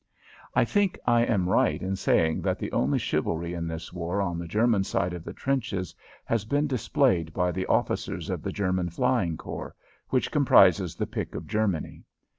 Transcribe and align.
I 0.55 0.65
think 0.65 0.97
I 1.05 1.21
am 1.25 1.47
right 1.47 1.79
in 1.79 1.95
saying 1.95 2.41
that 2.41 2.57
the 2.57 2.71
only 2.71 2.97
chivalry 2.97 3.53
in 3.53 3.67
this 3.67 3.93
war 3.93 4.19
on 4.19 4.39
the 4.39 4.47
German 4.47 4.83
side 4.83 5.13
of 5.13 5.23
the 5.23 5.31
trenches 5.31 5.93
has 6.25 6.43
been 6.43 6.65
displayed 6.65 7.33
by 7.35 7.51
the 7.51 7.67
officers 7.67 8.31
of 8.31 8.41
the 8.41 8.51
German 8.51 8.89
Flying 8.89 9.37
Corps, 9.37 9.75
which 10.09 10.31
comprises 10.31 10.95
the 10.95 11.05
pick 11.05 11.35
of 11.35 11.45
Germany. 11.45 12.03